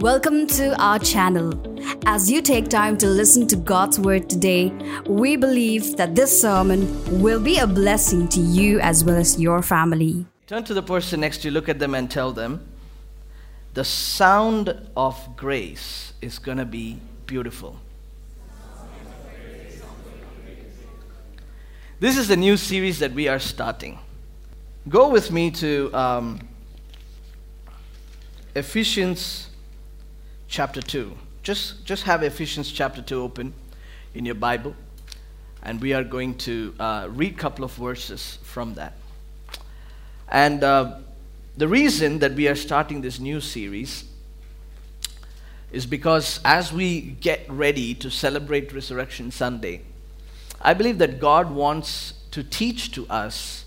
[0.00, 1.52] Welcome to our channel.
[2.06, 4.68] As you take time to listen to God's word today,
[5.08, 9.60] we believe that this sermon will be a blessing to you as well as your
[9.60, 10.24] family.
[10.46, 12.64] Turn to the person next to you, look at them, and tell them
[13.74, 17.76] the sound of grace is going to be beautiful.
[21.98, 23.98] This is the new series that we are starting.
[24.88, 26.48] Go with me to um,
[28.54, 29.47] Ephesians
[30.48, 31.16] chapter 2.
[31.42, 33.52] Just, just have Ephesians chapter 2 open
[34.14, 34.74] in your Bible,
[35.62, 38.94] and we are going to uh, read a couple of verses from that.
[40.28, 40.98] And uh,
[41.56, 44.04] the reason that we are starting this new series
[45.70, 49.82] is because as we get ready to celebrate Resurrection Sunday,
[50.60, 53.66] I believe that God wants to teach to us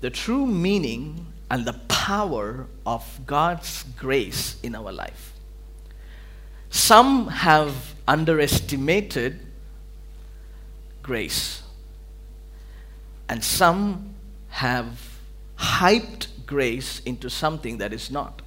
[0.00, 5.31] the true meaning and the power of God's grace in our life.
[6.72, 9.38] Some have underestimated
[11.02, 11.62] grace,
[13.28, 14.14] and some
[14.48, 15.18] have
[15.58, 18.40] hyped grace into something that is not.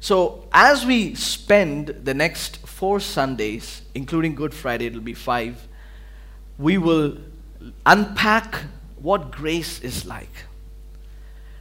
[0.00, 5.66] So, as we spend the next four Sundays, including Good Friday, it'll be five,
[6.58, 7.16] we will
[7.86, 8.64] unpack
[9.00, 10.44] what grace is like,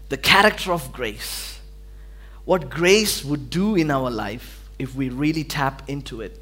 [0.09, 1.61] the character of grace,
[2.43, 6.41] what grace would do in our life if we really tap into it,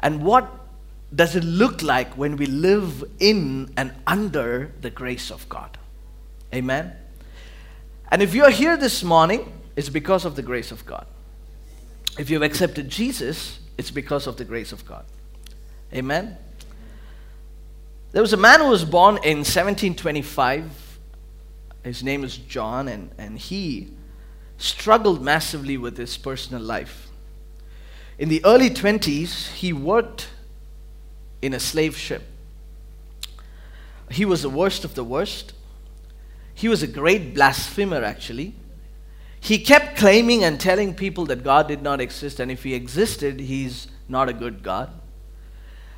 [0.00, 0.66] and what
[1.14, 5.78] does it look like when we live in and under the grace of God.
[6.52, 6.92] Amen.
[8.10, 11.06] And if you're here this morning, it's because of the grace of God.
[12.18, 15.04] If you've accepted Jesus, it's because of the grace of God.
[15.92, 16.36] Amen.
[18.12, 20.98] There was a man who was born in 1725.
[21.84, 23.88] His name is John, and, and he
[24.58, 27.05] struggled massively with his personal life.
[28.18, 30.28] In the early 20s, he worked
[31.42, 32.22] in a slave ship.
[34.10, 35.52] He was the worst of the worst.
[36.54, 38.54] He was a great blasphemer, actually.
[39.38, 43.40] He kept claiming and telling people that God did not exist, and if he existed,
[43.40, 44.90] he's not a good God.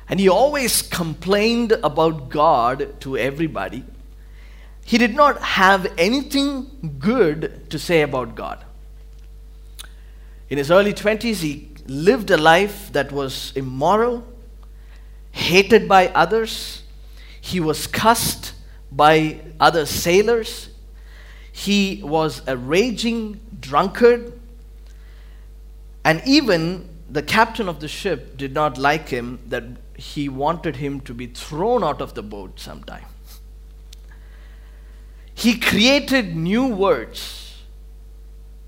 [0.09, 3.85] And he always complained about God to everybody.
[4.83, 8.65] He did not have anything good to say about God.
[10.49, 14.25] In his early 20s, he lived a life that was immoral,
[15.31, 16.83] hated by others.
[17.41, 18.53] He was cussed
[18.91, 20.69] by other sailors.
[21.51, 24.33] He was a raging drunkard.
[26.03, 29.63] And even the captain of the ship did not like him that
[29.95, 33.05] he wanted him to be thrown out of the boat sometime.
[35.33, 37.57] He created new words,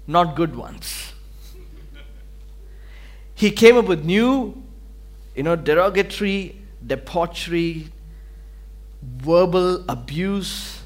[0.08, 1.11] not good ones.
[3.42, 4.62] He came up with new,
[5.36, 7.88] you know, derogatory, debauchery,
[9.02, 10.84] verbal abuse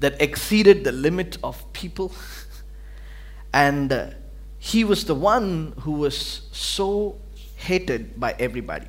[0.00, 2.12] that exceeded the limit of people.
[3.54, 4.10] and uh,
[4.58, 7.16] he was the one who was so
[7.54, 8.88] hated by everybody.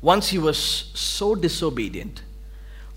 [0.00, 2.22] Once he was so disobedient,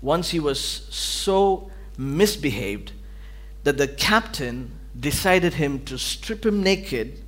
[0.00, 2.92] once he was so misbehaved,
[3.64, 7.20] that the captain decided him to strip him naked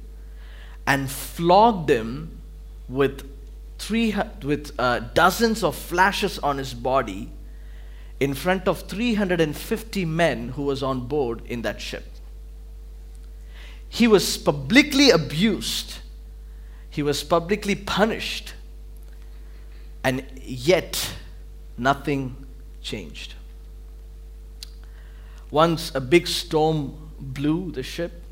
[0.89, 2.41] and flogged him
[2.89, 3.31] with,
[3.79, 7.29] three, with uh, dozens of flashes on his body
[8.19, 12.07] in front of 350 men who was on board in that ship.
[13.87, 15.99] He was publicly abused.
[16.89, 18.55] He was publicly punished
[20.03, 21.17] and yet
[21.77, 22.35] nothing
[22.81, 23.35] changed.
[25.51, 28.23] Once a big storm blew the ship,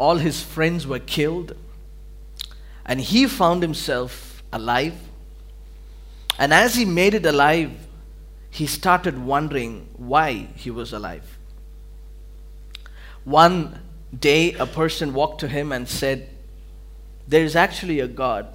[0.00, 1.54] all his friends were killed,
[2.86, 4.94] and he found himself alive.
[6.38, 7.70] And as he made it alive,
[8.48, 11.38] he started wondering why he was alive.
[13.24, 13.82] One
[14.18, 16.30] day, a person walked to him and said,
[17.28, 18.48] There is actually a God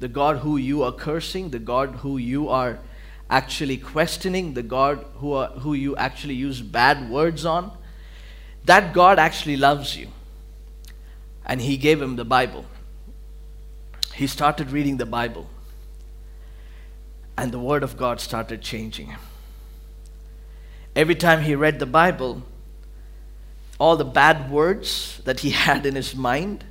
[0.00, 2.78] the God who you are cursing, the God who you are
[3.28, 7.70] actually questioning, the God who, are, who you actually use bad words on,
[8.64, 10.08] that God actually loves you.
[11.50, 12.64] And he gave him the Bible.
[14.14, 15.50] He started reading the Bible.
[17.36, 19.18] And the Word of God started changing him.
[20.94, 22.44] Every time he read the Bible,
[23.80, 26.62] all the bad words that he had in his mind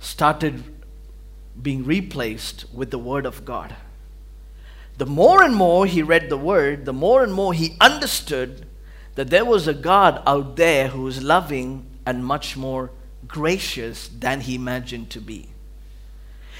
[0.00, 0.64] started
[1.62, 3.76] being replaced with the Word of God.
[4.98, 8.66] The more and more he read the Word, the more and more he understood
[9.14, 12.90] that there was a God out there who was loving and much more
[13.26, 15.48] gracious than he imagined to be.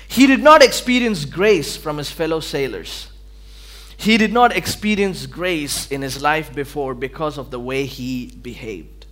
[0.09, 3.11] He did not experience grace from his fellow sailors.
[3.97, 9.07] He did not experience grace in his life before because of the way he behaved.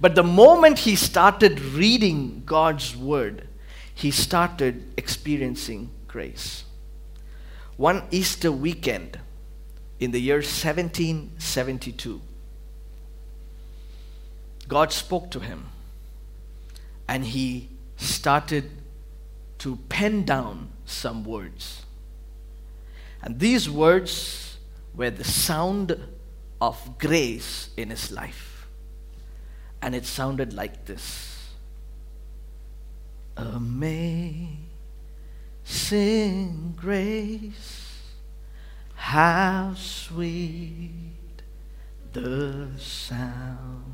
[0.00, 3.48] But the moment he started reading God's word,
[3.94, 6.64] he started experiencing grace.
[7.76, 9.20] One Easter weekend
[10.00, 12.20] in the year 1772,
[14.68, 15.68] God spoke to him
[17.08, 18.70] and he started
[19.58, 21.84] to pen down some words.
[23.22, 24.58] And these words
[24.94, 25.98] were the sound
[26.60, 28.66] of grace in his life.
[29.80, 31.30] And it sounded like this
[33.36, 34.68] Amazing
[36.76, 38.02] grace,
[38.94, 41.42] how sweet
[42.12, 43.93] the sound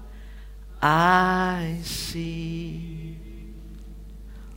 [0.81, 3.17] I see.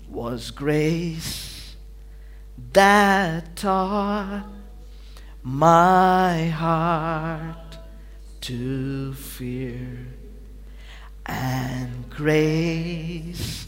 [0.08, 1.74] Was grace
[2.72, 4.46] that taught
[5.42, 7.76] my heart
[8.42, 10.06] to fear,
[11.26, 13.66] and grace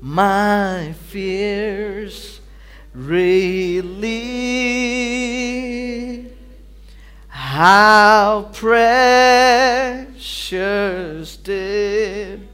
[0.00, 2.40] my fears
[2.94, 4.18] relieve.
[7.50, 10.18] How precious
[11.38, 12.46] did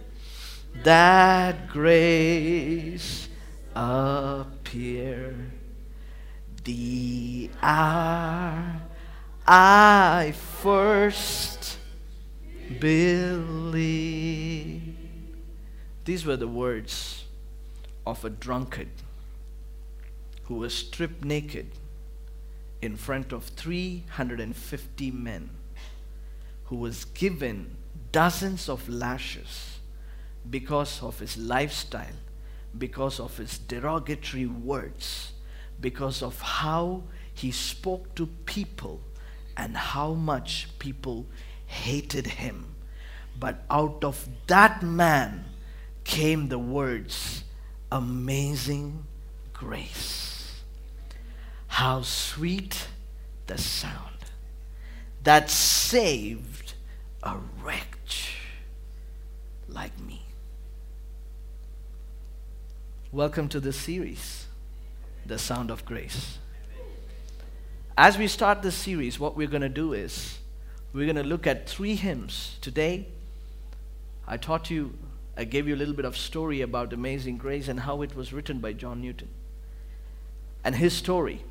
[0.84, 3.28] that grace
[3.74, 5.50] appear
[6.62, 8.82] the hour
[9.48, 10.32] I
[10.62, 11.76] first
[12.78, 13.74] believed.
[16.04, 17.24] These were the words
[18.06, 18.90] of a drunkard
[20.44, 21.72] who was stripped naked
[22.84, 25.50] in front of 350 men,
[26.64, 27.76] who was given
[28.12, 29.78] dozens of lashes
[30.48, 32.18] because of his lifestyle,
[32.76, 35.32] because of his derogatory words,
[35.80, 37.02] because of how
[37.32, 39.00] he spoke to people
[39.56, 41.26] and how much people
[41.66, 42.74] hated him.
[43.38, 45.44] But out of that man
[46.04, 47.44] came the words,
[47.90, 49.04] Amazing
[49.52, 50.33] grace.
[51.74, 52.86] How sweet
[53.48, 54.26] the sound
[55.24, 56.74] that saved
[57.20, 57.34] a
[57.64, 58.36] wretch
[59.68, 60.22] like me.
[63.10, 64.46] Welcome to this series,
[65.26, 66.38] The Sound of Grace.
[67.98, 70.38] As we start this series, what we're going to do is
[70.92, 72.56] we're going to look at three hymns.
[72.60, 73.08] Today,
[74.28, 74.94] I taught you,
[75.36, 78.32] I gave you a little bit of story about Amazing Grace and how it was
[78.32, 79.30] written by John Newton
[80.62, 81.42] and his story.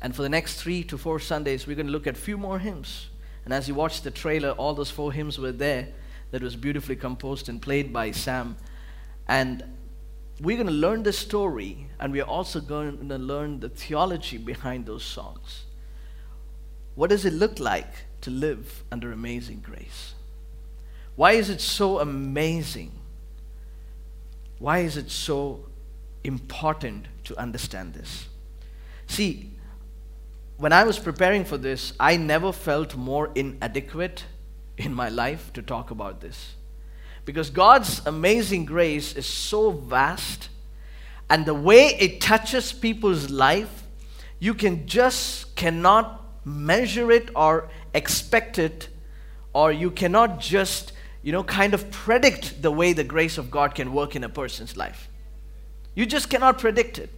[0.00, 2.38] And for the next three to four Sundays, we're going to look at a few
[2.38, 3.08] more hymns.
[3.44, 5.88] And as you watch the trailer, all those four hymns were there
[6.30, 8.56] that was beautifully composed and played by Sam.
[9.26, 9.64] And
[10.40, 14.86] we're going to learn the story, and we're also going to learn the theology behind
[14.86, 15.64] those songs.
[16.94, 20.14] What does it look like to live under amazing grace?
[21.16, 22.92] Why is it so amazing?
[24.58, 25.66] Why is it so
[26.22, 28.28] important to understand this?
[29.06, 29.52] See,
[30.58, 34.24] when I was preparing for this, I never felt more inadequate
[34.76, 36.54] in my life to talk about this.
[37.24, 40.48] Because God's amazing grace is so vast,
[41.30, 43.84] and the way it touches people's life,
[44.40, 48.88] you can just cannot measure it or expect it,
[49.52, 53.76] or you cannot just, you know, kind of predict the way the grace of God
[53.76, 55.08] can work in a person's life.
[55.94, 57.10] You just cannot predict it.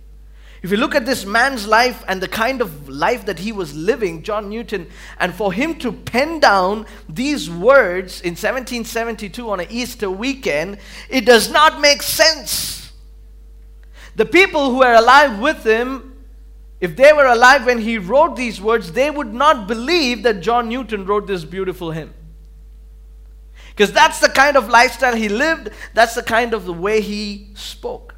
[0.62, 3.74] If you look at this man's life and the kind of life that he was
[3.74, 4.88] living, John Newton,
[5.18, 11.24] and for him to pen down these words in 1772 on an Easter weekend, it
[11.24, 12.92] does not make sense.
[14.16, 16.24] The people who were alive with him,
[16.78, 20.68] if they were alive when he wrote these words, they would not believe that John
[20.68, 22.12] Newton wrote this beautiful hymn.
[23.70, 27.48] Because that's the kind of lifestyle he lived, that's the kind of the way he
[27.54, 28.14] spoke.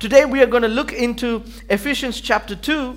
[0.00, 2.96] Today we are going to look into Ephesians chapter 2,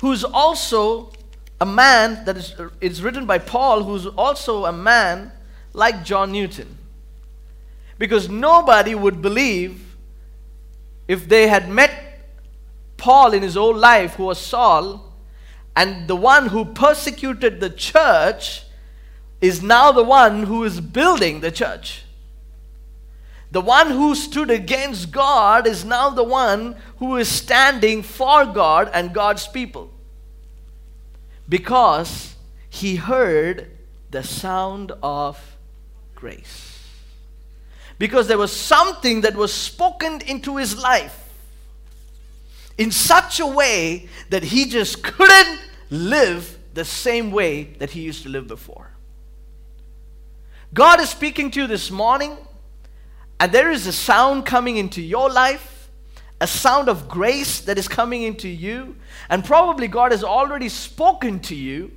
[0.00, 1.12] who's also
[1.60, 5.30] a man that is, is written by Paul, who's also a man
[5.74, 6.78] like John Newton.
[7.98, 9.96] Because nobody would believe
[11.06, 11.92] if they had met
[12.96, 15.12] Paul in his old life, who was Saul,
[15.76, 18.62] and the one who persecuted the church
[19.42, 22.04] is now the one who is building the church.
[23.52, 28.90] The one who stood against God is now the one who is standing for God
[28.94, 29.90] and God's people.
[31.48, 32.36] Because
[32.68, 33.70] he heard
[34.10, 35.56] the sound of
[36.14, 36.86] grace.
[37.98, 41.28] Because there was something that was spoken into his life
[42.78, 48.22] in such a way that he just couldn't live the same way that he used
[48.22, 48.92] to live before.
[50.72, 52.36] God is speaking to you this morning,
[53.40, 55.90] and there is a sound coming into your life,
[56.40, 58.94] a sound of grace that is coming into you,
[59.28, 61.90] and probably God has already spoken to you.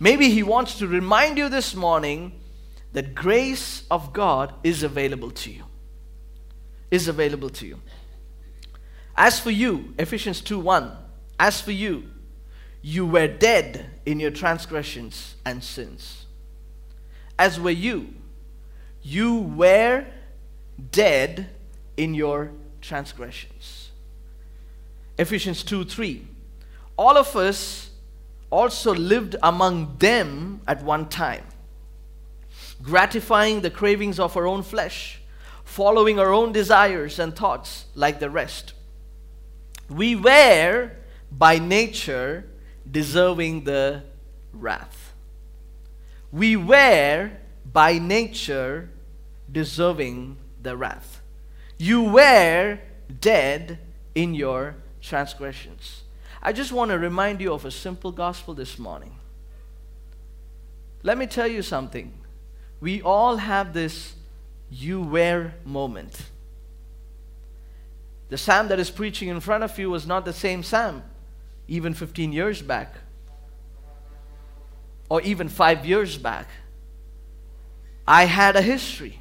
[0.00, 2.40] Maybe He wants to remind you this morning
[2.94, 5.64] that grace of God is available to you.
[6.90, 7.80] Is available to you.
[9.16, 10.90] As for you, Ephesians 2 1,
[11.38, 12.04] as for you,
[12.80, 16.24] you were dead in your transgressions and sins
[17.38, 18.14] as were you.
[19.02, 20.06] You were
[20.90, 21.50] dead
[21.96, 23.90] in your transgressions.
[25.18, 26.26] Ephesians 2 3.
[26.96, 27.90] All of us
[28.50, 31.44] also lived among them at one time,
[32.82, 35.20] gratifying the cravings of our own flesh,
[35.64, 38.74] following our own desires and thoughts like the rest.
[39.88, 40.92] We were,
[41.30, 42.46] by nature,
[42.90, 44.02] deserving the
[44.52, 45.04] wrath
[46.34, 47.30] we were
[47.72, 48.90] by nature
[49.50, 51.20] deserving the wrath.
[51.78, 52.78] You were
[53.20, 53.78] dead
[54.14, 56.02] in your transgressions.
[56.42, 59.16] I just want to remind you of a simple gospel this morning.
[61.02, 62.12] Let me tell you something.
[62.80, 64.14] We all have this
[64.70, 66.22] you were moment.
[68.30, 71.02] The Sam that is preaching in front of you was not the same Sam
[71.68, 72.94] even 15 years back
[75.08, 76.48] or even five years back,
[78.06, 79.20] I had a history.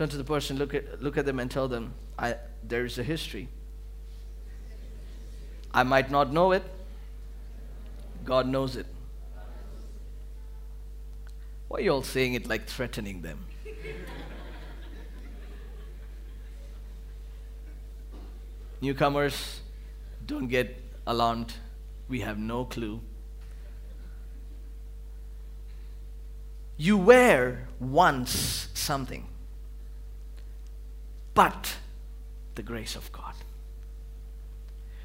[0.00, 2.96] Turn to the person, look at, look at them, and tell them, I, there is
[2.98, 3.50] a history.
[5.74, 6.62] I might not know it,
[8.24, 8.86] God knows it.
[11.68, 13.44] Why are you all saying it like threatening them?
[18.80, 19.60] Newcomers,
[20.24, 21.52] don't get alarmed.
[22.08, 23.02] We have no clue
[26.78, 29.26] You were once something,
[31.34, 31.76] but
[32.54, 33.34] the grace of God.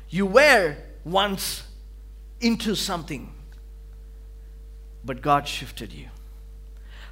[0.10, 1.64] You were once
[2.40, 3.34] into something,
[5.04, 6.08] but God shifted you.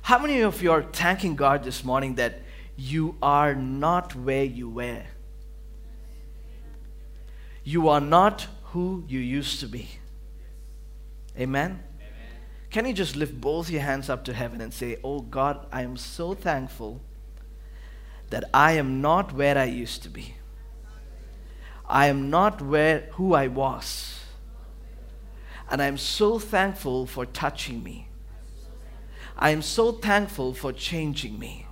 [0.03, 2.41] How many of you are thanking God this morning that
[2.75, 5.03] you are not where you were?
[7.63, 9.87] You are not who you used to be.
[11.39, 11.81] Amen?
[12.69, 15.83] Can you just lift both your hands up to heaven and say, Oh God, I
[15.83, 17.01] am so thankful
[18.33, 20.33] that I am not where I used to be.
[21.85, 24.21] I am not where who I was.
[25.69, 28.07] And I'm so thankful for touching me.
[29.37, 31.67] I am so thankful for changing me.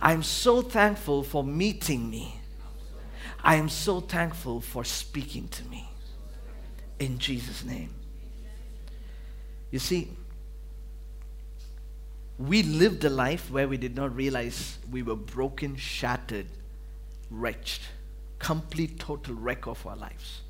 [0.00, 2.40] I'm so thankful for meeting me.
[3.44, 5.86] I am so thankful for speaking to me.
[6.98, 7.90] In Jesus' name.
[9.70, 10.16] You see,
[12.38, 16.46] we lived a life where we did not realize we were broken, shattered,
[17.30, 17.82] wretched,
[18.38, 20.42] complete, total wreck of our lives.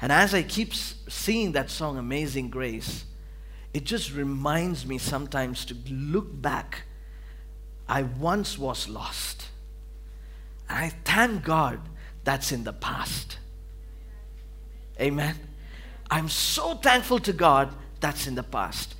[0.00, 3.04] And as I keep seeing that song, Amazing Grace,
[3.74, 6.84] it just reminds me sometimes to look back.
[7.86, 9.48] I once was lost.
[10.68, 11.80] And I thank God
[12.24, 13.38] that's in the past.
[15.00, 15.36] Amen.
[16.10, 18.94] I'm so thankful to God that's in the past.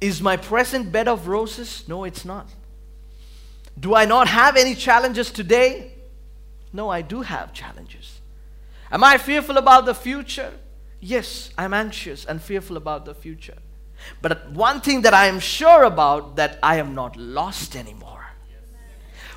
[0.00, 1.84] Is my present bed of roses?
[1.88, 2.48] No, it's not.
[3.78, 5.92] Do I not have any challenges today?
[6.72, 8.20] No, I do have challenges.
[8.90, 10.52] Am I fearful about the future?
[11.00, 13.58] Yes, I'm anxious and fearful about the future.
[14.22, 18.26] But one thing that I am sure about that I am not lost anymore.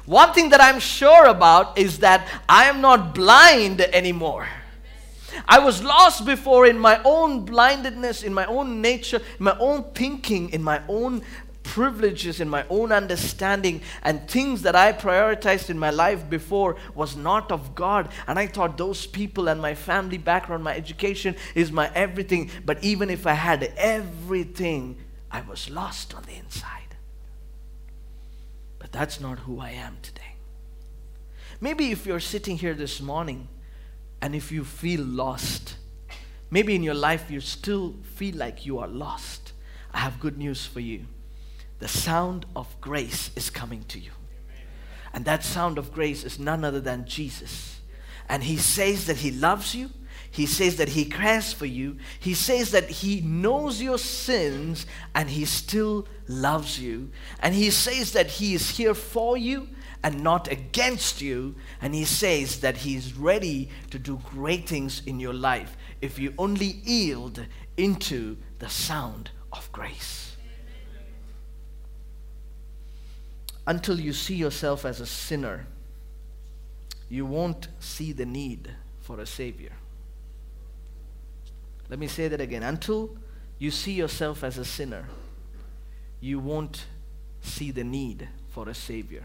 [0.06, 4.48] One thing that I'm sure about is that I am not blind anymore.
[5.48, 10.50] I was lost before in my own blindedness, in my own nature, my own thinking,
[10.50, 11.22] in my own
[11.64, 17.16] privileges, in my own understanding, and things that I prioritized in my life before was
[17.16, 18.10] not of God.
[18.28, 22.50] And I thought those people and my family background, my education is my everything.
[22.66, 24.98] But even if I had everything,
[25.32, 26.96] I was lost on the inside.
[28.80, 30.22] But that's not who I am today.
[31.62, 33.48] Maybe if you're sitting here this morning
[34.22, 35.76] and if you feel lost,
[36.50, 39.54] maybe in your life you still feel like you are lost,
[39.94, 41.06] I have good news for you.
[41.80, 44.12] The sound of grace is coming to you.
[45.14, 47.80] And that sound of grace is none other than Jesus.
[48.30, 49.90] And He says that He loves you.
[50.30, 51.98] He says that He cares for you.
[52.20, 57.12] He says that He knows your sins and He still loves you.
[57.42, 59.68] And He says that He is here for you
[60.04, 61.56] and not against you.
[61.82, 66.18] And He says that He is ready to do great things in your life if
[66.18, 67.46] you only yield
[67.78, 70.36] into the sound of grace.
[73.68, 75.68] Until you see yourself as a sinner,
[77.10, 79.74] you won't see the need for a Savior.
[81.90, 82.64] Let me say that again.
[82.64, 83.18] Until
[83.60, 85.06] you see yourself as a sinner,
[86.22, 86.86] you won't
[87.42, 89.24] see the need for a Savior.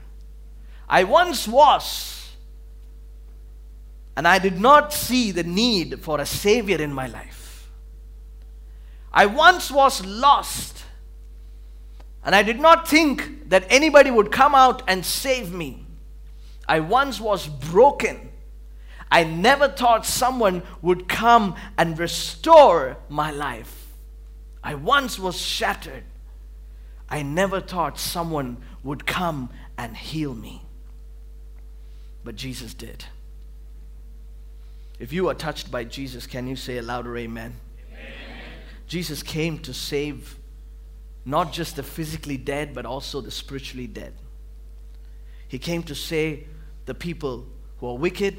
[0.89, 2.31] I once was,
[4.17, 7.69] and I did not see the need for a Savior in my life.
[9.13, 10.85] I once was lost,
[12.25, 15.87] and I did not think that anybody would come out and save me.
[16.69, 18.27] I once was broken
[19.11, 23.87] I never thought someone would come and restore my life.
[24.63, 26.05] I once was shattered.
[27.09, 30.66] I never thought someone would come and heal me.
[32.27, 33.07] But Jesus did.
[34.99, 37.55] If you are touched by Jesus, can you say a louder amen?
[37.91, 38.13] amen?
[38.87, 40.37] Jesus came to save
[41.25, 44.13] not just the physically dead, but also the spiritually dead.
[45.49, 46.47] He came to save
[46.85, 47.47] the people
[47.79, 48.37] who are wicked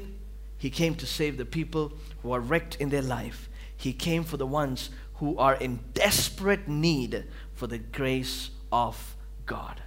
[0.58, 1.92] he came to save the people
[2.22, 3.48] who are wrecked in their life.
[3.76, 9.16] He came for the ones who are in desperate need for the grace of
[9.46, 9.80] God.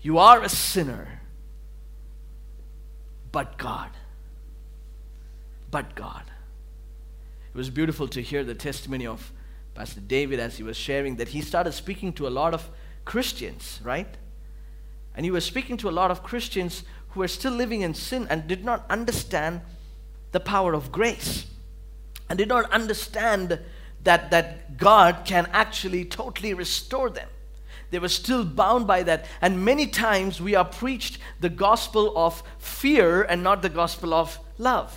[0.00, 1.17] You are a sinner,
[3.32, 3.90] but God.
[5.70, 6.24] But God.
[7.52, 9.32] It was beautiful to hear the testimony of
[9.74, 12.68] Pastor David as he was sharing that he started speaking to a lot of
[13.04, 14.16] Christians, right?
[15.14, 18.26] And he was speaking to a lot of Christians who were still living in sin
[18.30, 19.60] and did not understand
[20.32, 21.46] the power of grace
[22.28, 23.58] and did not understand
[24.04, 27.28] that, that God can actually totally restore them.
[27.90, 29.26] They were still bound by that.
[29.40, 34.38] And many times we are preached the gospel of fear and not the gospel of
[34.58, 34.96] love.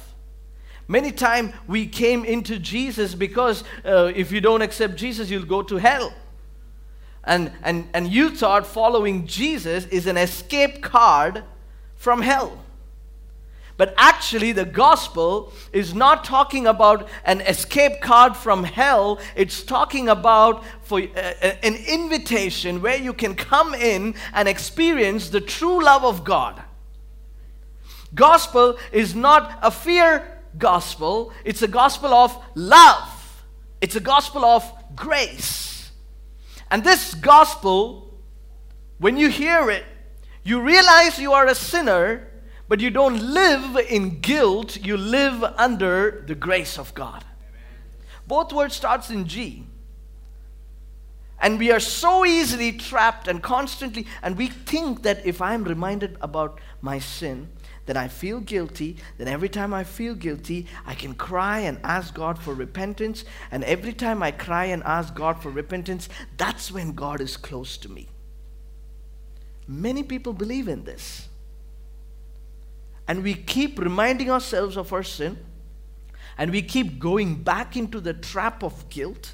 [0.87, 5.61] Many times we came into Jesus because uh, if you don't accept Jesus, you'll go
[5.63, 6.13] to hell.
[7.23, 11.43] And, and, and you thought following Jesus is an escape card
[11.95, 12.57] from hell.
[13.77, 19.19] But actually, the gospel is not talking about an escape card from hell.
[19.35, 21.03] It's talking about for, uh,
[21.41, 26.61] uh, an invitation where you can come in and experience the true love of God.
[28.13, 33.43] Gospel is not a fear gospel, it's a gospel of love,
[33.79, 35.91] it's a gospel of grace.
[36.69, 38.13] And this gospel,
[38.97, 39.85] when you hear it,
[40.43, 42.30] you realize you are a sinner,
[42.71, 47.25] but you don't live in guilt, you live under the grace of God.
[48.25, 49.65] Both words starts in G.
[51.41, 56.15] And we are so easily trapped and constantly, and we think that if I'm reminded
[56.21, 57.49] about my sin,
[57.87, 58.95] then I feel guilty.
[59.17, 63.25] Then every time I feel guilty, I can cry and ask God for repentance.
[63.51, 66.07] And every time I cry and ask God for repentance,
[66.37, 68.07] that's when God is close to me.
[69.67, 71.27] Many people believe in this.
[73.11, 75.37] And we keep reminding ourselves of our sin,
[76.37, 79.33] and we keep going back into the trap of guilt.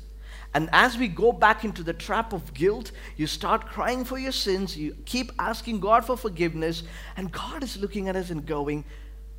[0.55, 4.31] And as we go back into the trap of guilt, you start crying for your
[4.31, 6.81] sins, you keep asking God for forgiveness,
[7.17, 8.83] and God is looking at us and going,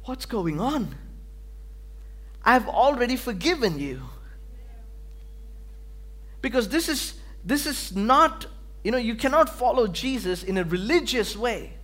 [0.05, 0.95] What's going on?
[2.45, 4.03] I've already forgiven you.
[6.43, 8.47] Because this is this is not
[8.85, 11.78] you know, you cannot follow Jesus in a religious way.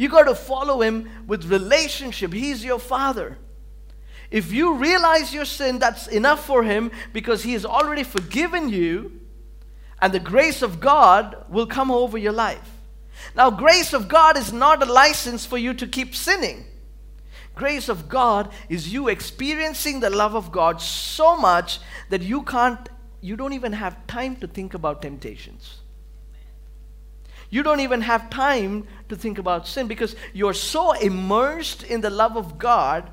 [0.00, 2.32] You got to follow him with relationship.
[2.32, 3.36] He's your father.
[4.30, 9.20] If you realize your sin, that's enough for him because he has already forgiven you,
[10.00, 12.78] and the grace of God will come over your life.
[13.34, 16.64] Now, grace of God is not a license for you to keep sinning.
[17.54, 22.88] Grace of God is you experiencing the love of God so much that you can't,
[23.20, 25.79] you don't even have time to think about temptations.
[27.50, 32.10] You don't even have time to think about sin because you're so immersed in the
[32.10, 33.10] love of God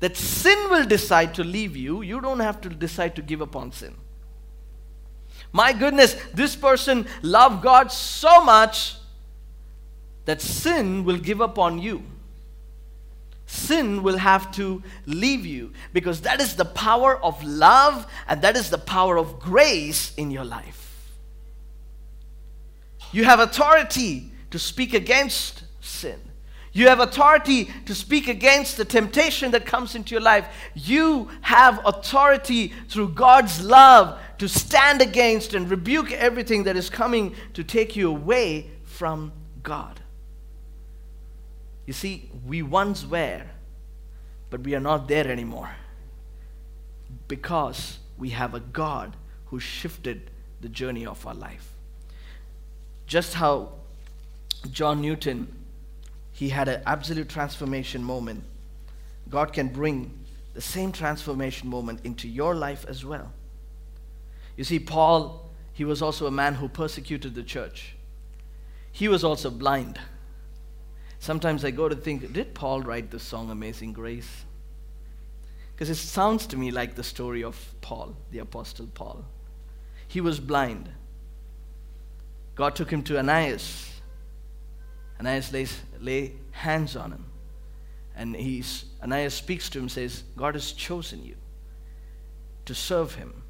[0.00, 2.02] that sin will decide to leave you.
[2.02, 3.94] You don't have to decide to give up on sin.
[5.52, 8.96] My goodness, this person loved God so much
[10.24, 12.02] that sin will give up on you.
[13.46, 18.56] Sin will have to leave you because that is the power of love and that
[18.56, 20.85] is the power of grace in your life.
[23.12, 26.20] You have authority to speak against sin.
[26.72, 30.46] You have authority to speak against the temptation that comes into your life.
[30.74, 37.34] You have authority through God's love to stand against and rebuke everything that is coming
[37.54, 40.00] to take you away from God.
[41.86, 43.46] You see, we once were,
[44.50, 45.70] but we are not there anymore
[47.26, 49.16] because we have a God
[49.46, 51.75] who shifted the journey of our life.
[53.06, 53.72] Just how
[54.70, 55.52] John Newton
[56.36, 58.44] he had an absolute transformation moment.
[59.30, 60.12] God can bring
[60.52, 63.32] the same transformation moment into your life as well.
[64.54, 67.94] You see, Paul, he was also a man who persecuted the church.
[68.92, 69.98] He was also blind.
[71.18, 74.44] Sometimes I go to think, did Paul write the song Amazing Grace?
[75.74, 79.24] Because it sounds to me like the story of Paul, the Apostle Paul.
[80.06, 80.90] He was blind.
[82.56, 83.86] God took him to Ananias
[85.20, 87.24] Ananias lays lay hands on him.
[88.14, 91.36] And he's, Ananias speaks to him says, God has chosen you
[92.64, 93.42] to serve him.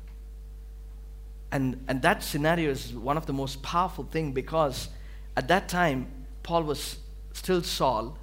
[1.53, 4.89] And, and that scenario is one of the most powerful thing because
[5.37, 6.09] at that time,
[6.43, 6.99] Paul was
[7.33, 8.17] still Saul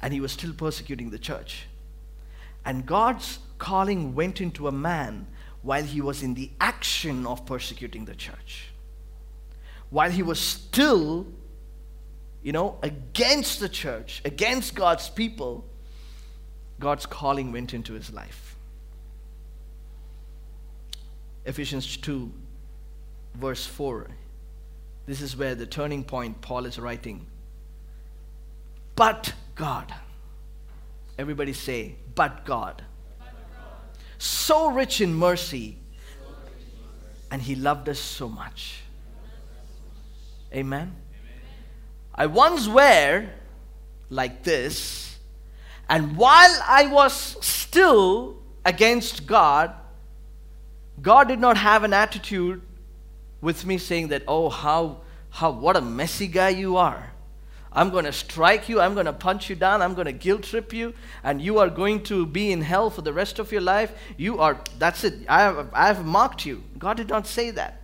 [0.00, 1.66] and he was still persecuting the church.
[2.64, 5.26] And God's calling went into a man
[5.62, 8.71] while he was in the action of persecuting the church.
[9.92, 11.26] While he was still
[12.42, 15.64] you know, against the church, against God's people,
[16.80, 18.56] God's calling went into his life.
[21.44, 22.32] Ephesians 2,
[23.34, 24.08] verse 4.
[25.06, 27.26] This is where the turning point Paul is writing.
[28.96, 29.92] But God.
[31.18, 32.84] Everybody say, but God.
[34.18, 35.78] So rich in mercy,
[37.30, 38.81] and he loved us so much.
[40.52, 40.94] Amen.
[42.14, 43.26] I once were
[44.10, 45.18] like this,
[45.88, 47.12] and while I was
[47.44, 49.74] still against God,
[51.00, 52.62] God did not have an attitude
[53.40, 57.12] with me saying that, oh, how, how, what a messy guy you are.
[57.72, 58.80] I'm going to strike you.
[58.80, 59.82] I'm going to punch you down.
[59.82, 60.94] I'm going to guilt trip you.
[61.24, 63.92] And you are going to be in hell for the rest of your life.
[64.16, 65.14] You are, that's it.
[65.28, 66.62] I have, I have marked you.
[66.78, 67.81] God did not say that.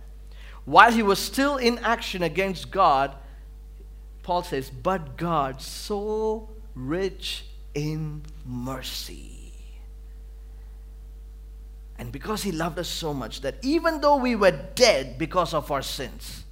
[0.69, 3.15] While he was still in action against God,
[4.21, 9.51] Paul says, But God, so rich in mercy.
[11.97, 15.71] And because he loved us so much that even though we were dead because of
[15.71, 16.43] our sins,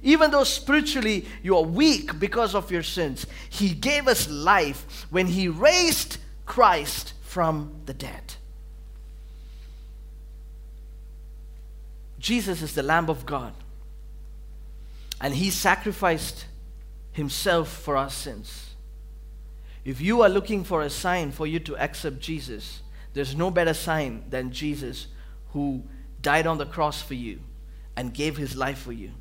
[0.00, 5.26] even though spiritually you are weak because of your sins, he gave us life when
[5.26, 8.35] he raised Christ from the dead.
[12.26, 13.54] Jesus is the Lamb of God.
[15.20, 16.46] And he sacrificed
[17.12, 18.74] himself for our sins.
[19.84, 22.82] If you are looking for a sign for you to accept Jesus,
[23.14, 25.06] there's no better sign than Jesus
[25.52, 25.84] who
[26.20, 27.38] died on the cross for you
[27.96, 29.12] and gave his life for you.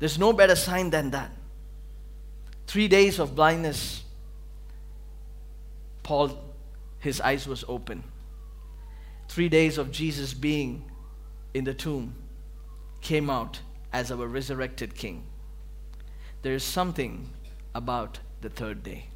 [0.00, 1.30] There's no better sign than that.
[2.66, 4.02] Three days of blindness,
[6.02, 6.36] Paul,
[6.98, 8.02] his eyes was open.
[9.28, 10.90] Three days of Jesus being
[11.54, 12.16] in the tomb
[13.04, 13.60] came out
[13.92, 15.22] as our resurrected king
[16.44, 17.30] there is something
[17.74, 19.06] about the third day.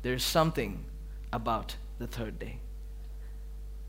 [0.00, 0.82] There is something
[1.30, 2.58] about the third day.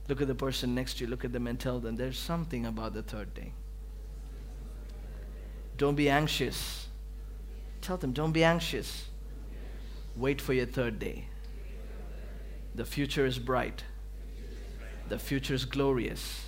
[0.09, 2.65] Look at the person next to you, look at them and tell them there's something
[2.65, 3.53] about the third day.
[5.77, 6.87] Don't be anxious.
[7.79, 9.05] Tell them, don't be anxious.
[10.17, 11.27] Wait for your third day.
[12.75, 13.85] The future is bright.
[15.07, 16.44] The future is glorious.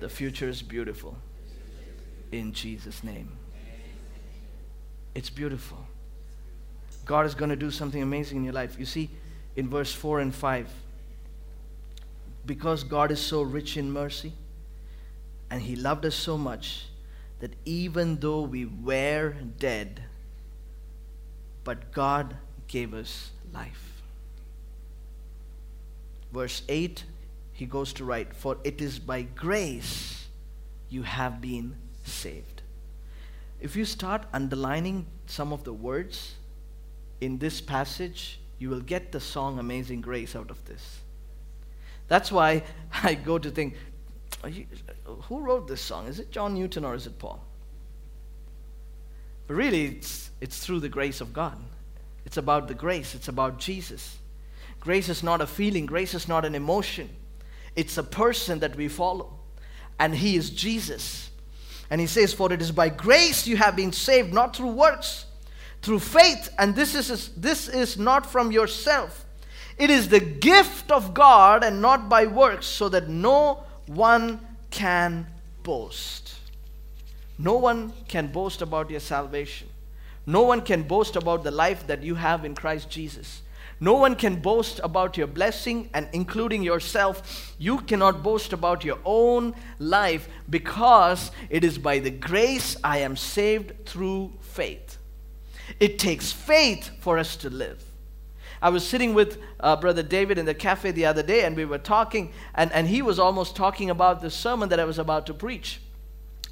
[0.00, 1.16] The future is beautiful.
[2.32, 3.36] In Jesus' name.
[5.14, 5.78] It's beautiful.
[7.04, 8.76] God is going to do something amazing in your life.
[8.78, 9.10] You see,
[9.56, 10.68] in verse 4 and 5,
[12.46, 14.32] because God is so rich in mercy
[15.50, 16.86] and He loved us so much
[17.40, 20.02] that even though we were dead,
[21.62, 22.36] but God
[22.68, 24.02] gave us life.
[26.32, 27.04] Verse 8,
[27.54, 30.26] he goes to write, For it is by grace
[30.90, 32.54] you have been saved
[33.64, 36.34] if you start underlining some of the words
[37.22, 41.00] in this passage, you will get the song Amazing Grace out of this.
[42.06, 42.64] That's why
[43.02, 43.76] I go to think,
[44.46, 44.66] you,
[45.06, 46.08] who wrote this song?
[46.08, 47.42] Is it John Newton or is it Paul?
[49.46, 51.56] But really, it's, it's through the grace of God.
[52.26, 54.18] It's about the grace, it's about Jesus.
[54.78, 57.08] Grace is not a feeling, grace is not an emotion.
[57.76, 59.32] It's a person that we follow,
[59.98, 61.30] and He is Jesus.
[61.90, 65.26] And He says, For it is by grace you have been saved, not through works,
[65.82, 69.26] through faith, and this is, this is not from yourself.
[69.76, 75.26] It is the gift of God and not by works, so that no one can
[75.62, 76.34] boast.
[77.38, 79.68] No one can boast about your salvation.
[80.26, 83.42] No one can boast about the life that you have in Christ Jesus.
[83.80, 87.54] No one can boast about your blessing and including yourself.
[87.58, 93.16] You cannot boast about your own life because it is by the grace I am
[93.16, 94.98] saved through faith.
[95.80, 97.82] It takes faith for us to live.
[98.62, 101.64] I was sitting with uh, Brother David in the cafe the other day and we
[101.64, 105.26] were talking, and, and he was almost talking about the sermon that I was about
[105.26, 105.80] to preach.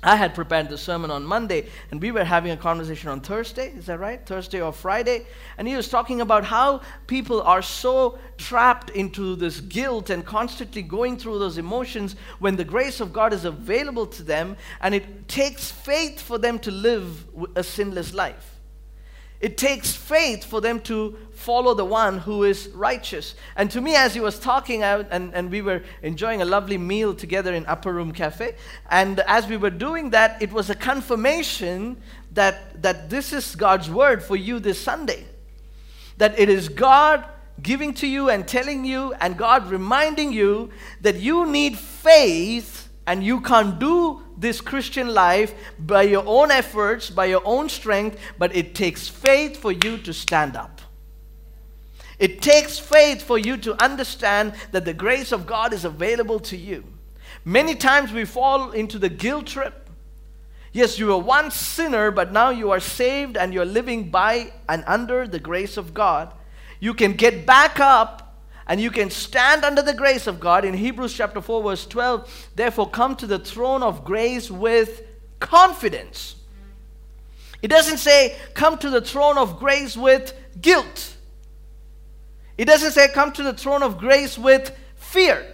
[0.05, 3.69] I had prepared the sermon on Monday, and we were having a conversation on Thursday.
[3.77, 4.25] Is that right?
[4.27, 5.27] Thursday or Friday?
[5.59, 10.83] And he was talking about how people are so trapped into this guilt and constantly
[10.83, 15.29] going through those emotions when the grace of God is available to them, and it
[15.29, 18.52] takes faith for them to live a sinless life.
[19.43, 23.35] It takes faith for them to follow the one who is righteous.
[23.57, 26.79] And to me, as he was talking, out, and, and we were enjoying a lovely
[26.79, 28.55] meal together in Upper Room Cafe,
[28.89, 32.01] and as we were doing that, it was a confirmation
[32.31, 35.27] that, that this is God's word for you this Sunday.
[36.19, 37.25] That it is God
[37.61, 43.25] giving to you and telling you, and God reminding you that you need faith and
[43.25, 48.55] you can't do this Christian life by your own efforts, by your own strength, but
[48.55, 50.81] it takes faith for you to stand up.
[52.19, 56.57] It takes faith for you to understand that the grace of God is available to
[56.57, 56.85] you.
[57.45, 59.91] Many times we fall into the guilt trip.
[60.73, 64.85] Yes, you were once sinner, but now you are saved and you're living by and
[64.87, 66.33] under the grace of God.
[66.81, 68.22] You can get back up
[68.67, 70.65] and you can stand under the grace of God.
[70.65, 75.03] In Hebrews chapter 4, verse 12, therefore come to the throne of grace with
[75.41, 76.37] confidence.
[77.61, 81.17] It doesn't say come to the throne of grace with guilt.
[82.59, 85.47] It doesn't say come to the throne of grace with fear.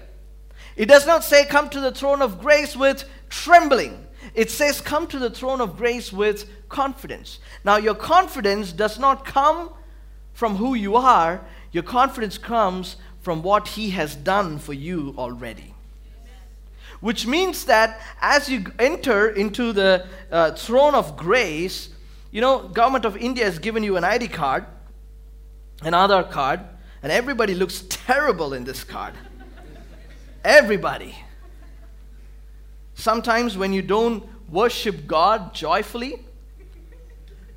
[0.76, 4.06] It does not say come to the throne of grace with trembling.
[4.34, 7.40] It says come to the throne of grace with confidence.
[7.64, 9.70] Now, your confidence does not come
[10.32, 15.74] from who you are, your confidence comes from what He has done for you already.
[17.00, 21.90] Which means that as you enter into the uh, throne of grace,
[22.30, 24.66] you know, government of India has given you an ID card,
[25.82, 26.60] an Aadhaar card,
[27.02, 29.14] and everybody looks terrible in this card.
[30.44, 31.14] everybody.
[32.94, 36.24] Sometimes when you don't worship God joyfully,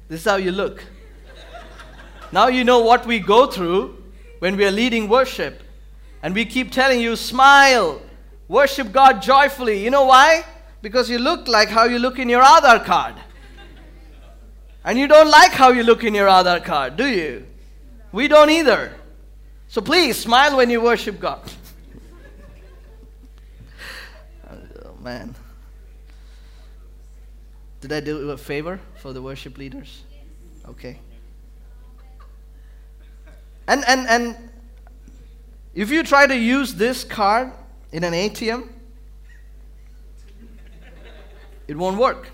[0.08, 0.84] this is how you look.
[2.32, 4.01] Now you know what we go through
[4.42, 5.62] when we are leading worship.
[6.24, 8.02] And we keep telling you, smile,
[8.48, 9.84] worship God joyfully.
[9.84, 10.44] You know why?
[10.82, 13.14] Because you look like how you look in your Aadhaar card.
[14.84, 17.46] And you don't like how you look in your Aadhaar card, do you?
[18.12, 18.96] We don't either.
[19.68, 21.42] So please smile when you worship God.
[24.50, 25.36] oh, man.
[27.80, 30.02] Did I do a favor for the worship leaders?
[30.68, 31.00] Okay.
[33.72, 34.50] And, and, and
[35.74, 37.54] if you try to use this card
[37.94, 38.68] in an ATM,
[41.70, 42.32] it won't work.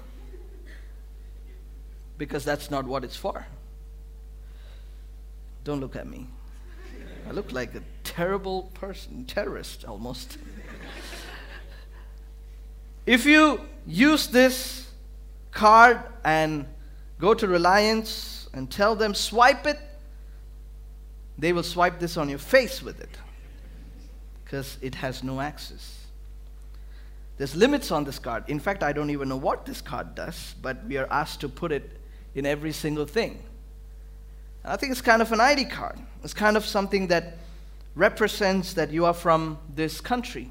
[2.17, 3.45] Because that's not what it's for.
[5.63, 6.27] Don't look at me.
[7.27, 10.39] I look like a terrible person, terrorist almost.
[13.05, 14.89] if you use this
[15.51, 16.65] card and
[17.19, 19.79] go to Reliance and tell them swipe it,
[21.37, 23.17] they will swipe this on your face with it
[24.43, 26.05] because it has no access.
[27.37, 28.43] There's limits on this card.
[28.47, 31.49] In fact, I don't even know what this card does, but we are asked to
[31.49, 31.99] put it
[32.33, 33.43] in every single thing.
[34.63, 35.99] And I think it's kind of an ID card.
[36.23, 37.37] It's kind of something that
[37.95, 40.49] represents that you are from this country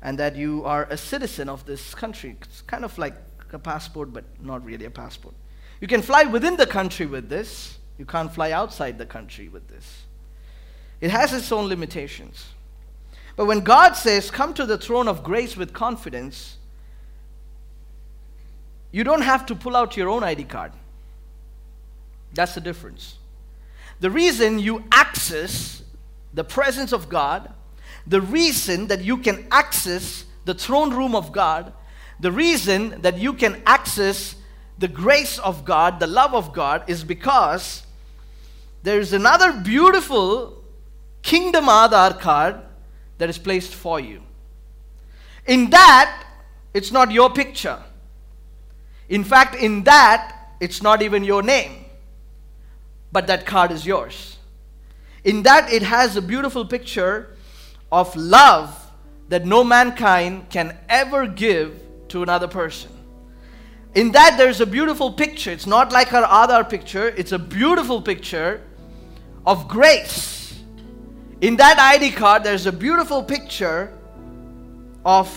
[0.00, 2.36] and that you are a citizen of this country.
[2.42, 3.14] It's kind of like
[3.52, 5.34] a passport, but not really a passport.
[5.80, 9.68] You can fly within the country with this, you can't fly outside the country with
[9.68, 10.02] this.
[11.00, 12.46] It has its own limitations.
[13.36, 16.56] But when God says, Come to the throne of grace with confidence,
[18.90, 20.72] you don't have to pull out your own ID card.
[22.34, 23.16] That's the difference.
[24.00, 25.82] The reason you access
[26.34, 27.52] the presence of God,
[28.06, 31.72] the reason that you can access the throne room of God,
[32.20, 34.34] the reason that you can access
[34.82, 37.84] the grace of God, the love of God, is because
[38.82, 40.60] there is another beautiful
[41.22, 42.56] Kingdom Aadhaar card
[43.18, 44.22] that is placed for you.
[45.46, 46.26] In that,
[46.74, 47.80] it's not your picture.
[49.08, 51.84] In fact, in that, it's not even your name.
[53.12, 54.36] But that card is yours.
[55.22, 57.36] In that, it has a beautiful picture
[57.92, 58.90] of love
[59.28, 62.91] that no mankind can ever give to another person.
[63.94, 65.50] In that, there's a beautiful picture.
[65.50, 68.62] It's not like our other picture, it's a beautiful picture
[69.46, 70.60] of grace.
[71.40, 73.92] In that ID card, there's a beautiful picture
[75.04, 75.28] of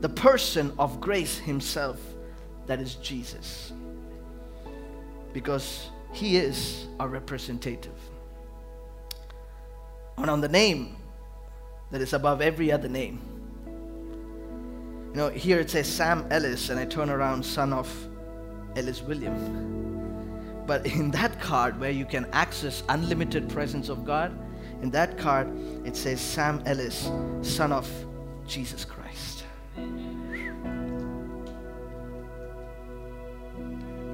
[0.00, 2.00] the person of grace himself,
[2.66, 3.72] that is Jesus.
[5.32, 7.92] Because he is our representative.
[10.16, 10.96] And on the name
[11.90, 13.20] that is above every other name,
[15.10, 17.90] you know, here it says Sam Ellis, and I turn around, son of
[18.76, 19.34] Ellis William.
[20.66, 24.32] But in that card where you can access unlimited presence of God,
[24.82, 25.48] in that card
[25.84, 27.10] it says Sam Ellis,
[27.42, 27.90] son of
[28.46, 29.44] Jesus Christ.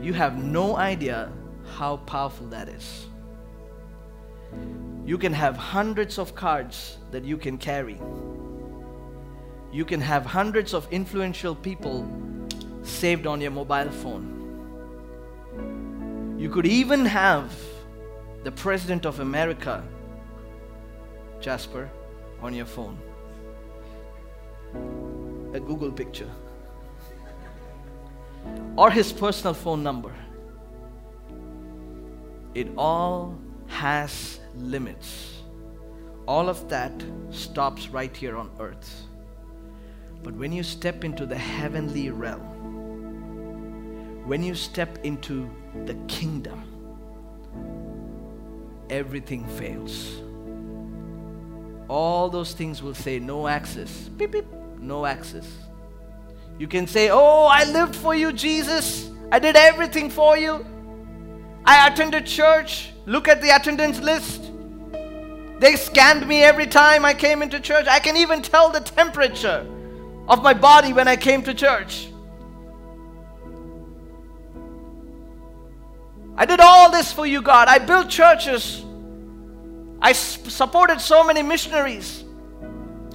[0.00, 1.30] You have no idea
[1.74, 3.06] how powerful that is.
[5.04, 7.98] You can have hundreds of cards that you can carry
[9.76, 12.08] you can have hundreds of influential people
[12.82, 14.24] saved on your mobile phone.
[16.38, 17.52] You could even have
[18.42, 19.84] the President of America,
[21.42, 21.90] Jasper,
[22.40, 22.96] on your phone.
[25.52, 26.30] A Google picture.
[28.76, 30.14] Or his personal phone number.
[32.54, 33.36] It all
[33.66, 35.42] has limits.
[36.26, 39.05] All of that stops right here on earth.
[40.26, 42.40] But when you step into the heavenly realm,
[44.26, 45.48] when you step into
[45.84, 46.64] the kingdom,
[48.90, 50.20] everything fails.
[51.86, 54.08] All those things will say no access.
[54.16, 54.46] Beep, beep,
[54.80, 55.48] no access.
[56.58, 59.08] You can say, Oh, I lived for you, Jesus.
[59.30, 60.66] I did everything for you.
[61.64, 62.90] I attended church.
[63.06, 64.50] Look at the attendance list.
[65.60, 67.86] They scanned me every time I came into church.
[67.86, 69.64] I can even tell the temperature
[70.28, 72.08] of my body when I came to church.
[76.36, 77.68] I did all this for you, God.
[77.68, 78.84] I built churches.
[80.02, 82.24] I supported so many missionaries.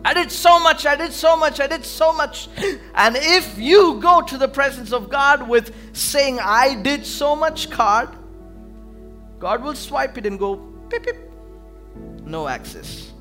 [0.04, 2.50] I did so much, I did so much, I did so much.
[2.95, 7.69] And if you go to the presence of God with saying, I did so much
[7.69, 8.10] card,
[9.39, 11.15] God will swipe it and go, beep, beep.
[12.26, 13.12] No access.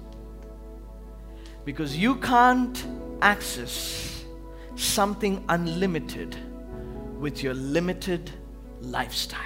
[1.65, 2.83] Because you can't
[3.23, 4.25] access
[4.77, 6.37] something unlimited
[7.19, 8.31] with your limited
[8.81, 9.39] lifestyle.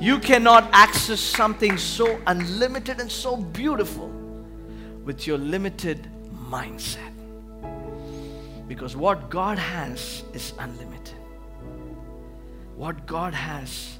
[0.00, 4.08] You cannot access something so unlimited and so beautiful
[5.04, 6.08] with your limited
[6.48, 7.12] mindset.
[8.66, 11.14] Because what God has is unlimited.
[12.76, 13.98] What God has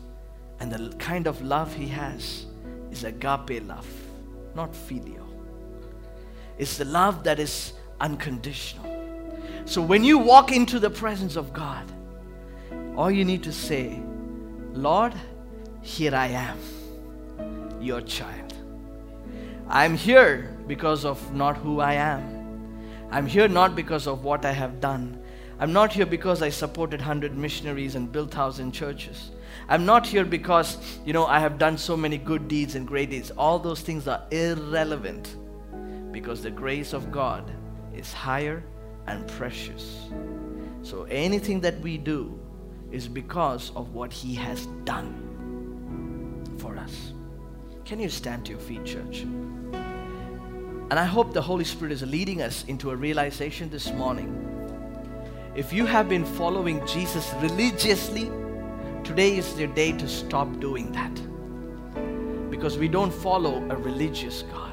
[0.61, 2.47] and the kind of love He has
[2.91, 3.89] is agape love,
[4.55, 5.27] not filial.
[6.59, 8.85] It's the love that is unconditional.
[9.65, 11.85] So when you walk into the presence of God,
[12.97, 14.01] all you need to say,
[14.73, 15.13] Lord,
[15.83, 16.59] here I am,
[17.81, 18.55] your child.
[19.69, 22.69] I'm here because of not who I am.
[23.11, 25.21] I'm here not because of what I have done.
[25.59, 29.31] I'm not here because I supported 100 missionaries and built 1,000 churches.
[29.69, 33.11] I'm not here because, you know, I have done so many good deeds and great
[33.11, 33.31] deeds.
[33.33, 35.35] All those things are irrelevant
[36.13, 37.51] because the grace of God
[37.97, 38.63] is higher
[39.07, 40.09] and precious.
[40.83, 42.39] So anything that we do
[42.91, 45.23] is because of what He has done
[46.59, 47.13] for us.
[47.85, 49.21] Can you stand to your feet, church?
[50.89, 54.43] And I hope the Holy Spirit is leading us into a realization this morning.
[55.57, 58.31] If you have been following Jesus religiously,
[59.03, 62.51] today is the day to stop doing that.
[62.51, 64.66] Because we don't follow a religious God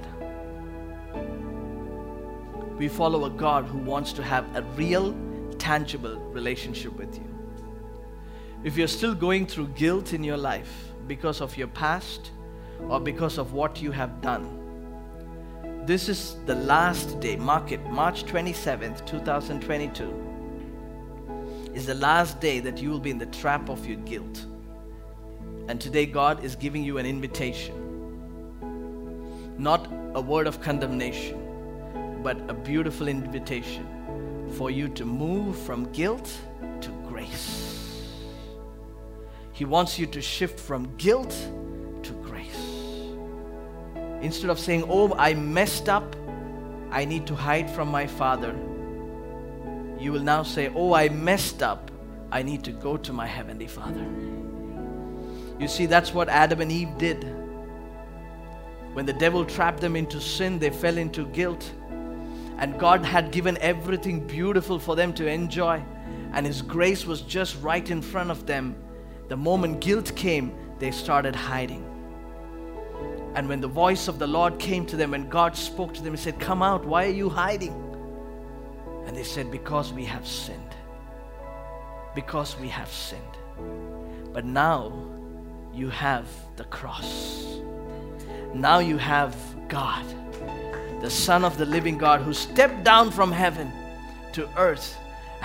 [2.83, 5.15] we follow a God who wants to have a real,
[5.57, 7.23] tangible relationship with you.
[8.65, 12.31] If you're still going through guilt in your life because of your past
[12.89, 14.59] or because of what you have done,
[15.85, 22.79] this is the last day, mark it, March 27th, 2022, is the last day that
[22.79, 24.45] you will be in the trap of your guilt.
[25.69, 27.73] And today, God is giving you an invitation,
[29.57, 31.42] not a word of condemnation
[32.23, 33.85] but a beautiful invitation
[34.57, 36.31] for you to move from guilt
[36.79, 38.09] to grace.
[39.51, 41.35] He wants you to shift from guilt
[42.03, 42.55] to grace.
[44.21, 46.15] Instead of saying, Oh, I messed up,
[46.91, 48.55] I need to hide from my father,
[49.99, 51.91] you will now say, Oh, I messed up,
[52.31, 54.05] I need to go to my heavenly father.
[55.59, 57.23] You see, that's what Adam and Eve did.
[58.93, 61.71] When the devil trapped them into sin, they fell into guilt.
[62.57, 65.83] And God had given everything beautiful for them to enjoy.
[66.33, 68.75] And His grace was just right in front of them.
[69.29, 71.89] The moment guilt came, they started hiding.
[73.35, 76.13] And when the voice of the Lord came to them and God spoke to them,
[76.13, 77.73] He said, Come out, why are you hiding?
[79.05, 80.75] And they said, Because we have sinned.
[82.13, 83.21] Because we have sinned.
[84.31, 84.93] But now
[85.73, 87.57] you have the cross.
[88.53, 89.35] Now you have
[89.67, 90.05] God,
[91.03, 93.69] the Son of the living God, who stepped down from heaven
[94.31, 94.97] to earth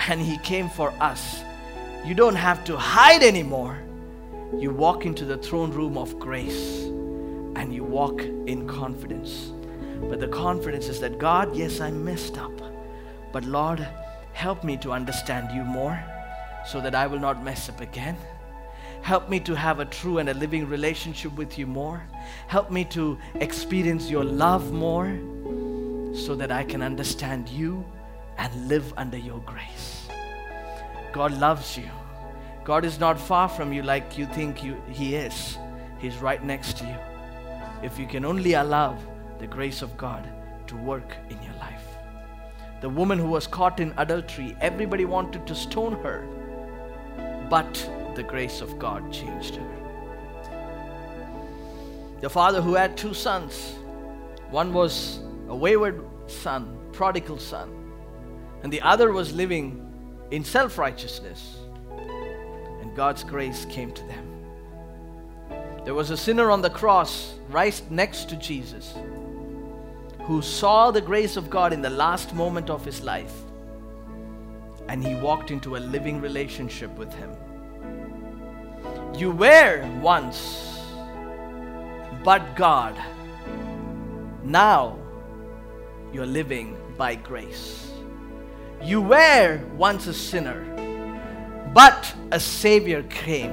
[0.07, 1.43] and He came for us.
[2.05, 3.77] You don't have to hide anymore.
[4.57, 6.83] You walk into the throne room of grace
[7.57, 9.51] and you walk in confidence.
[10.09, 12.53] But the confidence is that God, yes, I messed up.
[13.33, 13.85] But Lord,
[14.31, 16.01] help me to understand you more
[16.65, 18.15] so that I will not mess up again.
[19.01, 22.01] Help me to have a true and a living relationship with you more.
[22.47, 25.19] Help me to experience your love more
[26.13, 27.85] so that I can understand you
[28.37, 30.07] and live under your grace.
[31.11, 31.89] God loves you.
[32.63, 35.57] God is not far from you like you think you, He is.
[35.99, 36.95] He's right next to you.
[37.83, 38.97] If you can only allow
[39.39, 40.27] the grace of God
[40.67, 41.83] to work in your life.
[42.81, 46.25] The woman who was caught in adultery, everybody wanted to stone her,
[47.49, 49.75] but the grace of God changed her.
[52.21, 53.75] The father who had two sons,
[54.49, 57.91] one was a wayward son, prodigal son,
[58.63, 59.85] and the other was living
[60.31, 61.57] in self righteousness.
[62.81, 64.25] And God's grace came to them.
[65.83, 68.93] There was a sinner on the cross right next to Jesus
[70.25, 73.33] who saw the grace of God in the last moment of his life
[74.87, 77.31] and he walked into a living relationship with him.
[79.15, 80.83] You were once,
[82.23, 82.95] but God.
[84.43, 84.98] Now
[86.13, 87.91] you're living by grace.
[88.83, 90.63] You were once a sinner,
[91.73, 93.51] but a Savior came.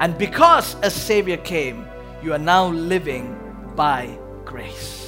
[0.00, 1.86] And because a Savior came,
[2.22, 3.36] you are now living
[3.74, 5.05] by grace.